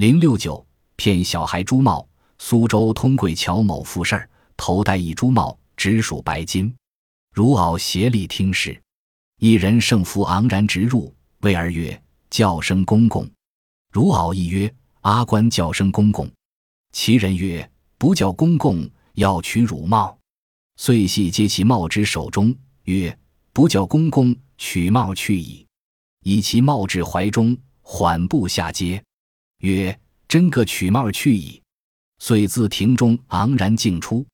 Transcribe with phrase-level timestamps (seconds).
[0.00, 2.08] 零六九骗小孩珠帽。
[2.38, 6.74] 苏州通贵桥某富事儿，头戴一珠帽，直属白金。
[7.34, 8.80] 如敖协力听事，
[9.40, 13.30] 一人圣服昂然直入，谓儿曰：“叫声公公。”
[13.92, 16.26] 如敖亦曰：“阿官叫声公公。”
[16.92, 20.16] 其人曰：“不叫公公，要取乳帽。”
[20.80, 23.14] 遂系接其帽之手中，曰
[23.52, 25.66] ：“不叫公公，取帽去矣。”
[26.24, 29.04] 以其帽至怀中，缓步下阶，
[29.60, 29.98] 曰
[30.28, 31.60] ：“真个取帽去矣。”
[32.20, 34.26] 遂自庭中昂然径出，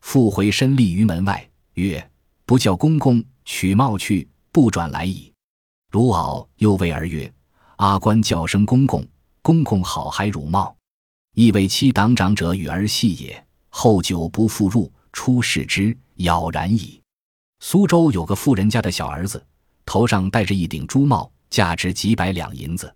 [0.00, 2.10] 复回身立于门外，曰
[2.46, 5.32] ：“不叫公公取帽去，不转来矣。”
[5.92, 7.30] 如敖又谓儿曰
[7.76, 9.06] ：“阿官叫声公公，
[9.42, 10.74] 公公好嗨乳帽，
[11.34, 13.46] 亦为其党长者与儿戏也。
[13.68, 17.00] 后久不复入，出视之，杳然矣。”
[17.60, 19.42] 苏州有个富人家的小儿子，
[19.84, 22.94] 头上戴着一顶珠帽，价值几百两银子。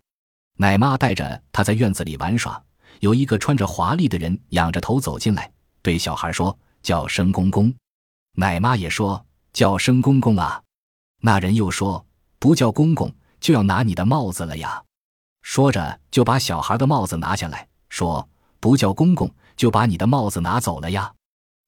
[0.61, 2.63] 奶妈带着他在院子里玩耍。
[2.99, 6.55] 有一个穿着华丽的人仰着头走进来，对小孩说
[6.85, 7.73] ：“叫声公公。”
[8.37, 10.63] 奶妈也说：“叫声公公啊。”
[11.23, 12.05] 那人又说
[12.39, 14.83] ：“不叫公公，就要拿你的帽子了呀。”
[15.41, 18.29] 说着就把小孩的帽子拿下来说
[18.61, 21.11] ：“不叫公公，就把你的帽子拿走了呀。”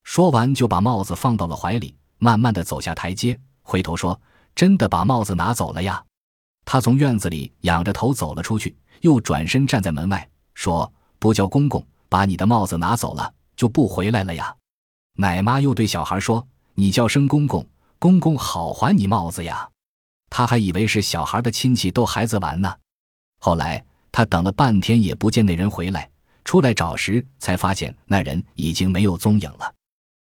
[0.05, 4.21] 说完就把帽子放到了怀里，慢慢的走下台阶，回头说
[4.55, 6.05] ：“真的把帽子拿走了呀。”
[6.73, 10.91] 他从院子里仰着头走了出去，又转身站在门外说。
[11.19, 14.57] 不叫公公，把你的帽子拿走了，就不回来了呀。
[15.19, 19.69] 奶妈又对小孩说：“你叫声公公，公公好还你帽子呀。”
[20.31, 22.75] 他还以为是小孩的亲戚逗孩子玩呢。
[23.41, 26.09] 后来他等了半天也不见那人回来，
[26.43, 29.75] 出来找时才发现那人已经没有踪影了。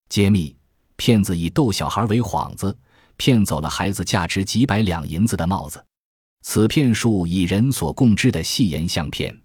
[0.10, 0.56] 揭秘：
[0.96, 2.76] 骗子以逗小孩为幌子，
[3.18, 5.86] 骗走了孩子价值几百两银子的帽子。
[6.42, 9.36] 此骗术以人所共知的戏言相片。